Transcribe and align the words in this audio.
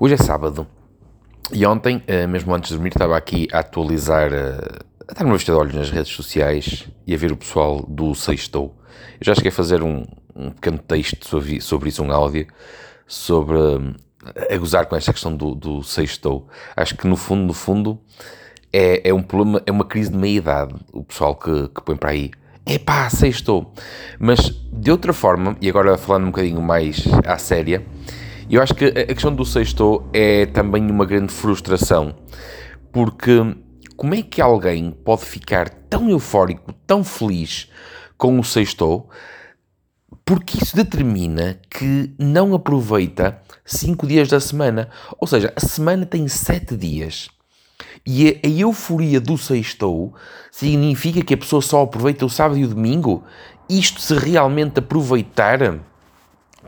Hoje 0.00 0.14
é 0.14 0.16
sábado 0.16 0.64
e 1.52 1.66
ontem, 1.66 2.00
eh, 2.06 2.24
mesmo 2.24 2.54
antes 2.54 2.68
de 2.68 2.76
dormir, 2.76 2.90
estava 2.90 3.16
aqui 3.16 3.48
a 3.52 3.58
atualizar, 3.58 4.32
eh, 4.32 4.60
a 5.08 5.12
dar 5.12 5.24
uma 5.24 5.34
vista 5.34 5.50
de 5.50 5.58
olhos 5.58 5.74
nas 5.74 5.90
redes 5.90 6.12
sociais 6.12 6.86
e 7.04 7.12
a 7.12 7.18
ver 7.18 7.32
o 7.32 7.36
pessoal 7.36 7.82
do 7.82 8.14
Sextou. 8.14 8.76
Eu 9.20 9.26
já 9.26 9.34
cheguei 9.34 9.48
a 9.48 9.52
fazer 9.52 9.82
um, 9.82 10.06
um 10.36 10.50
pequeno 10.50 10.78
texto 10.78 11.26
sobre, 11.26 11.60
sobre 11.60 11.88
isso, 11.88 12.04
um 12.04 12.12
áudio, 12.12 12.46
sobre 13.08 13.58
eh, 14.36 14.54
a 14.54 14.58
gozar 14.58 14.86
com 14.86 14.94
esta 14.94 15.12
questão 15.12 15.36
do, 15.36 15.52
do 15.52 15.82
Sextou. 15.82 16.46
Acho 16.76 16.96
que 16.96 17.08
no 17.08 17.16
fundo, 17.16 17.42
no 17.42 17.52
fundo, 17.52 17.98
é, 18.72 19.08
é 19.08 19.12
um 19.12 19.22
problema, 19.22 19.60
é 19.66 19.72
uma 19.72 19.84
crise 19.84 20.12
de 20.12 20.16
meia-idade, 20.16 20.76
o 20.92 21.02
pessoal 21.02 21.34
que, 21.34 21.70
que 21.70 21.82
põe 21.82 21.96
para 21.96 22.10
aí. 22.10 22.30
Epá, 22.64 23.10
sextou. 23.10 23.72
Mas 24.16 24.48
de 24.72 24.92
outra 24.92 25.12
forma, 25.12 25.56
e 25.60 25.68
agora 25.68 25.98
falando 25.98 26.24
um 26.24 26.30
bocadinho 26.30 26.62
mais 26.62 27.04
à 27.26 27.36
séria, 27.36 27.84
eu 28.56 28.62
acho 28.62 28.74
que 28.74 28.86
a 28.86 29.06
questão 29.06 29.34
do 29.34 29.44
sexto 29.44 30.04
é 30.12 30.46
também 30.46 30.90
uma 30.90 31.04
grande 31.04 31.32
frustração, 31.32 32.14
porque 32.92 33.56
como 33.96 34.14
é 34.14 34.22
que 34.22 34.40
alguém 34.40 34.90
pode 34.90 35.24
ficar 35.24 35.68
tão 35.68 36.08
eufórico, 36.08 36.72
tão 36.86 37.02
feliz 37.02 37.68
com 38.16 38.38
o 38.38 38.44
sexto, 38.44 39.06
porque 40.24 40.58
isso 40.62 40.76
determina 40.76 41.58
que 41.70 42.14
não 42.18 42.54
aproveita 42.54 43.40
cinco 43.64 44.06
dias 44.06 44.28
da 44.28 44.40
semana. 44.40 44.88
Ou 45.18 45.26
seja, 45.26 45.52
a 45.56 45.60
semana 45.60 46.04
tem 46.04 46.28
sete 46.28 46.76
dias. 46.76 47.28
E 48.06 48.40
a, 48.44 48.48
euforia 48.48 49.20
do 49.20 49.36
sextou 49.38 50.14
significa 50.50 51.22
que 51.22 51.34
a 51.34 51.38
pessoa 51.38 51.62
só 51.62 51.82
aproveita 51.82 52.26
o 52.26 52.30
sábado 52.30 52.58
e 52.58 52.64
o 52.64 52.68
domingo? 52.68 53.24
Isto 53.68 54.00
se 54.00 54.14
realmente 54.14 54.78
aproveitar 54.78 55.80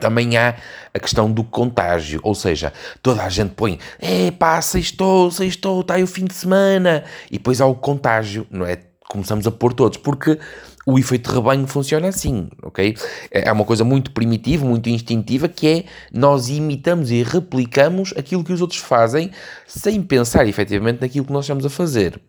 também 0.01 0.37
há 0.37 0.57
a 0.93 0.99
questão 0.99 1.31
do 1.31 1.45
contágio, 1.45 2.21
ou 2.23 2.35
seja, 2.35 2.73
toda 3.03 3.23
a 3.23 3.29
gente 3.29 3.51
põe, 3.51 3.79
é 3.99 4.31
pá, 4.31 4.61
sextou, 4.61 5.31
sextou, 5.31 5.83
está 5.83 5.95
aí 5.95 6.03
o 6.03 6.07
fim 6.07 6.25
de 6.25 6.35
semana, 6.35 7.05
e 7.31 7.35
depois 7.35 7.61
há 7.61 7.67
o 7.67 7.75
contágio, 7.75 8.47
não 8.51 8.67
é? 8.67 8.79
Começamos 9.09 9.47
a 9.47 9.51
pôr 9.51 9.73
todos, 9.73 9.99
porque 9.99 10.39
o 10.87 10.99
efeito 10.99 11.31
rebanho 11.31 11.67
funciona 11.67 12.09
assim, 12.09 12.49
ok? 12.63 12.97
É 13.31 13.51
uma 13.53 13.65
coisa 13.65 13.85
muito 13.85 14.13
primitiva, 14.13 14.65
muito 14.65 14.89
instintiva, 14.89 15.49
que 15.49 15.69
é 15.69 15.85
nós 16.13 16.49
imitamos 16.49 17.11
e 17.11 17.23
replicamos 17.23 18.15
aquilo 18.17 18.45
que 18.45 18.53
os 18.53 18.61
outros 18.61 18.81
fazem, 18.81 19.31
sem 19.67 20.01
pensar 20.03 20.47
efetivamente 20.47 21.01
naquilo 21.01 21.27
que 21.27 21.33
nós 21.33 21.45
estamos 21.45 21.67
a 21.67 21.71
fazer. 21.71 22.21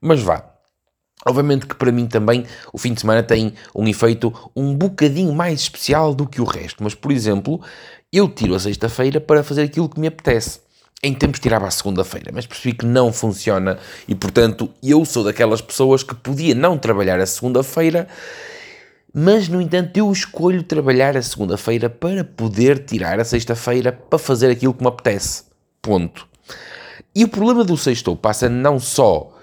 Mas 0.00 0.20
vá, 0.20 0.44
Obviamente 1.26 1.66
que 1.66 1.74
para 1.74 1.92
mim 1.92 2.06
também 2.06 2.46
o 2.72 2.78
fim 2.78 2.94
de 2.94 3.00
semana 3.00 3.22
tem 3.22 3.52
um 3.74 3.86
efeito 3.86 4.32
um 4.56 4.74
bocadinho 4.74 5.34
mais 5.34 5.60
especial 5.60 6.14
do 6.14 6.26
que 6.26 6.40
o 6.40 6.44
resto, 6.44 6.82
mas 6.82 6.94
por 6.94 7.12
exemplo, 7.12 7.60
eu 8.12 8.28
tiro 8.28 8.54
a 8.54 8.60
sexta-feira 8.60 9.20
para 9.20 9.42
fazer 9.42 9.62
aquilo 9.62 9.88
que 9.88 10.00
me 10.00 10.06
apetece. 10.06 10.60
Em 11.02 11.14
tempos 11.14 11.40
tirava 11.40 11.66
a 11.66 11.70
segunda-feira, 11.70 12.30
mas 12.32 12.46
percebi 12.46 12.74
que 12.74 12.86
não 12.86 13.12
funciona 13.12 13.78
e 14.08 14.14
portanto 14.14 14.70
eu 14.82 15.04
sou 15.04 15.24
daquelas 15.24 15.60
pessoas 15.60 16.02
que 16.02 16.14
podia 16.14 16.54
não 16.54 16.78
trabalhar 16.78 17.20
a 17.20 17.26
segunda-feira, 17.26 18.08
mas 19.12 19.48
no 19.48 19.60
entanto 19.60 19.96
eu 19.96 20.10
escolho 20.10 20.62
trabalhar 20.62 21.16
a 21.16 21.22
segunda-feira 21.22 21.90
para 21.90 22.24
poder 22.24 22.84
tirar 22.84 23.20
a 23.20 23.24
sexta-feira 23.24 23.92
para 23.92 24.18
fazer 24.18 24.50
aquilo 24.50 24.72
que 24.72 24.82
me 24.82 24.88
apetece. 24.88 25.44
Ponto. 25.82 26.26
E 27.14 27.24
o 27.24 27.28
problema 27.28 27.64
do 27.64 27.76
sexto 27.76 28.14
passa 28.14 28.48
não 28.48 28.78
só 28.78 29.34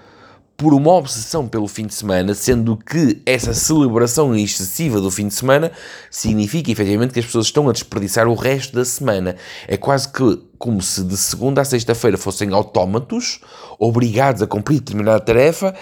por 0.58 0.74
uma 0.74 0.92
obsessão 0.92 1.46
pelo 1.46 1.68
fim 1.68 1.86
de 1.86 1.94
semana, 1.94 2.34
sendo 2.34 2.76
que 2.76 3.22
essa 3.24 3.54
celebração 3.54 4.34
excessiva 4.34 5.00
do 5.00 5.08
fim 5.08 5.28
de 5.28 5.34
semana 5.34 5.70
significa 6.10 6.72
efetivamente 6.72 7.14
que 7.14 7.20
as 7.20 7.26
pessoas 7.26 7.46
estão 7.46 7.68
a 7.68 7.72
desperdiçar 7.72 8.26
o 8.26 8.34
resto 8.34 8.74
da 8.74 8.84
semana. 8.84 9.36
É 9.68 9.76
quase 9.76 10.08
que 10.08 10.42
como 10.58 10.82
se 10.82 11.04
de 11.04 11.16
segunda 11.16 11.60
a 11.60 11.64
sexta-feira 11.64 12.18
fossem 12.18 12.52
autómatos, 12.52 13.40
obrigados 13.78 14.42
a 14.42 14.48
cumprir 14.48 14.80
determinada 14.80 15.20
tarefa, 15.20 15.72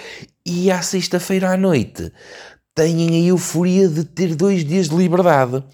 e 0.45 0.71
à 0.71 0.83
sexta-feira 0.83 1.51
à 1.51 1.57
noite 1.57 2.13
têm 2.75 3.09
a 3.09 3.27
euforia 3.29 3.89
de 3.89 4.05
ter 4.05 4.35
dois 4.35 4.63
dias 4.63 4.91
de 4.91 4.95
liberdade. 4.95 5.65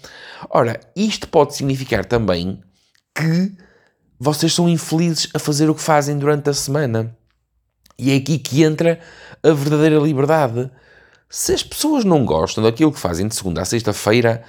Ora, 0.49 0.79
isto 0.95 1.27
pode 1.27 1.57
significar 1.57 2.05
também 2.05 2.61
que 3.13 3.51
vocês 4.17 4.53
são 4.53 4.69
infelizes 4.69 5.27
a 5.33 5.39
fazer 5.39 5.69
o 5.69 5.75
que 5.75 5.81
fazem 5.81 6.17
durante 6.17 6.49
a 6.49 6.53
semana. 6.53 7.13
E 7.97 8.11
é 8.11 8.15
aqui 8.15 8.39
que 8.39 8.63
entra 8.63 8.99
a 9.41 9.51
verdadeira 9.51 9.99
liberdade. 9.99 10.69
Se 11.29 11.53
as 11.53 11.63
pessoas 11.63 12.03
não 12.03 12.25
gostam 12.25 12.63
daquilo 12.63 12.91
que 12.91 12.99
fazem 12.99 13.27
de 13.27 13.35
segunda 13.35 13.61
a 13.61 13.65
sexta-feira, 13.65 14.43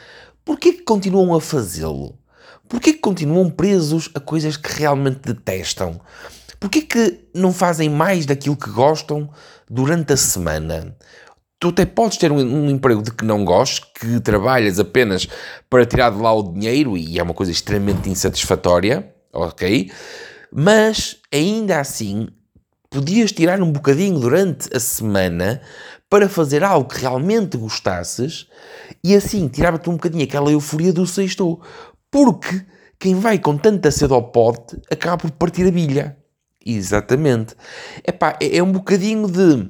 porquê 0.44 0.72
que 0.72 0.82
continuam 0.82 1.34
a 1.34 1.40
fazê-lo? 1.40 2.18
Porquê 2.68 2.92
que 2.92 2.98
continuam 2.98 3.50
presos 3.50 4.10
a 4.14 4.20
coisas 4.20 4.56
que 4.56 4.80
realmente 4.80 5.20
detestam? 5.20 6.00
Porquê 6.58 6.80
que 6.80 7.20
não 7.34 7.52
fazem 7.52 7.90
mais 7.90 8.24
daquilo 8.24 8.56
que 8.56 8.70
gostam 8.70 9.28
durante 9.68 10.14
a 10.14 10.16
semana? 10.16 10.96
Tu 11.60 11.68
até 11.68 11.86
podes 11.86 12.18
ter 12.18 12.32
um, 12.32 12.38
um, 12.38 12.70
emprego 12.70 13.02
de 13.02 13.10
que 13.10 13.24
não 13.24 13.44
gostes, 13.44 13.80
que 13.98 14.20
trabalhas 14.20 14.78
apenas 14.78 15.28
para 15.68 15.86
tirar 15.86 16.10
de 16.10 16.18
lá 16.18 16.32
o 16.32 16.52
dinheiro 16.52 16.96
e 16.96 17.18
é 17.18 17.22
uma 17.22 17.34
coisa 17.34 17.52
extremamente 17.52 18.08
insatisfatória, 18.08 19.14
ok? 19.32 19.90
Mas 20.52 21.16
ainda 21.32 21.80
assim 21.80 22.28
podias 22.94 23.32
tirar 23.32 23.60
um 23.60 23.72
bocadinho 23.72 24.20
durante 24.20 24.68
a 24.74 24.78
semana 24.78 25.60
para 26.08 26.28
fazer 26.28 26.62
algo 26.62 26.88
que 26.88 27.00
realmente 27.00 27.56
gostasses 27.56 28.46
e 29.02 29.16
assim 29.16 29.48
tirava-te 29.48 29.90
um 29.90 29.94
bocadinho 29.94 30.22
aquela 30.22 30.52
euforia 30.52 30.92
do 30.92 31.04
sexto. 31.04 31.60
Porque 32.08 32.64
quem 33.00 33.16
vai 33.16 33.36
com 33.40 33.58
tanta 33.58 33.90
sede 33.90 34.12
ao 34.12 34.30
pote 34.30 34.80
acaba 34.88 35.16
por 35.16 35.32
partir 35.32 35.66
a 35.66 35.72
bilha. 35.72 36.16
Exatamente. 36.64 37.56
Epá, 38.06 38.38
é, 38.40 38.58
é 38.58 38.62
um 38.62 38.70
bocadinho 38.70 39.26
de, 39.26 39.68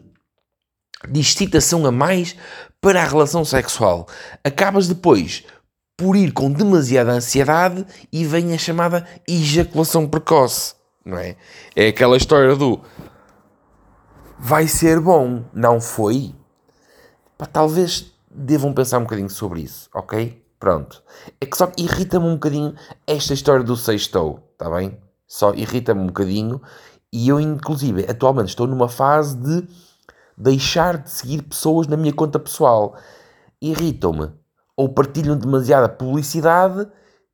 de 1.08 1.20
excitação 1.20 1.86
a 1.86 1.90
mais 1.90 2.36
para 2.78 3.02
a 3.02 3.08
relação 3.08 3.42
sexual. 3.42 4.06
Acabas 4.44 4.86
depois 4.86 5.44
por 5.96 6.14
ir 6.14 6.30
com 6.32 6.52
demasiada 6.52 7.12
ansiedade 7.12 7.86
e 8.12 8.26
vem 8.26 8.52
a 8.52 8.58
chamada 8.58 9.08
ejaculação 9.26 10.06
precoce, 10.06 10.74
não 11.02 11.16
é? 11.16 11.36
É 11.74 11.88
aquela 11.88 12.18
história 12.18 12.54
do 12.54 12.82
vai 14.38 14.68
ser 14.68 15.00
bom, 15.00 15.44
não 15.52 15.80
foi? 15.80 16.34
Pá, 17.38 17.46
talvez 17.46 18.12
devam 18.30 18.72
pensar 18.72 18.98
um 18.98 19.02
bocadinho 19.02 19.30
sobre 19.30 19.62
isso, 19.62 19.88
ok? 19.94 20.42
Pronto. 20.58 21.02
É 21.40 21.46
que 21.46 21.56
só 21.56 21.70
irrita-me 21.76 22.26
um 22.26 22.34
bocadinho 22.34 22.74
esta 23.06 23.34
história 23.34 23.64
do 23.64 23.76
sextou, 23.76 24.48
está 24.52 24.70
bem? 24.70 24.98
Só 25.26 25.52
irrita-me 25.54 26.00
um 26.00 26.06
bocadinho 26.06 26.60
e 27.12 27.28
eu, 27.28 27.40
inclusive, 27.40 28.06
atualmente 28.08 28.48
estou 28.48 28.66
numa 28.66 28.88
fase 28.88 29.36
de 29.36 29.68
deixar 30.36 30.98
de 30.98 31.10
seguir 31.10 31.42
pessoas 31.42 31.86
na 31.86 31.96
minha 31.96 32.12
conta 32.12 32.38
pessoal. 32.38 32.96
Irritam-me. 33.60 34.32
Ou 34.76 34.88
partilham 34.88 35.36
demasiada 35.36 35.88
publicidade 35.88 36.88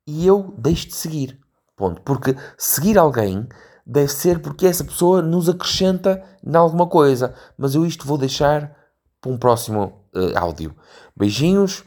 e 0.05 0.27
eu 0.27 0.53
deixo 0.57 0.87
de 0.87 0.95
seguir. 0.95 1.39
Ponto. 1.75 2.01
Porque 2.01 2.35
seguir 2.57 2.97
alguém 2.97 3.47
deve 3.91 4.07
ser 4.07 4.39
porque 4.39 4.65
essa 4.65 4.85
pessoa 4.85 5.21
nos 5.21 5.49
acrescenta 5.49 6.23
em 6.41 6.55
alguma 6.55 6.87
coisa. 6.87 7.33
Mas 7.57 7.75
eu 7.75 7.85
isto 7.85 8.07
vou 8.07 8.17
deixar 8.17 8.73
para 9.19 9.29
um 9.29 9.37
próximo 9.37 10.05
uh, 10.15 10.37
áudio. 10.37 10.73
Beijinhos, 11.15 11.83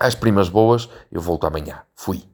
às 0.00 0.14
primas 0.14 0.48
boas, 0.48 0.88
eu 1.10 1.20
volto 1.20 1.46
amanhã. 1.46 1.82
Fui. 1.94 2.31